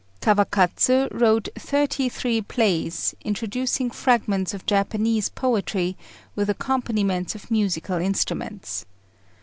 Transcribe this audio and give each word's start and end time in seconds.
Kawakatsu 0.19 1.09
wrote 1.11 1.49
thirty 1.59 2.09
three 2.09 2.41
plays, 2.41 3.13
introducing 3.23 3.91
fragments 3.91 4.51
of 4.51 4.65
Japanese 4.65 5.29
poetry 5.29 5.95
with 6.35 6.49
accompaniments 6.49 7.35
of 7.35 7.51
musical 7.51 7.99
instruments. 7.99 8.87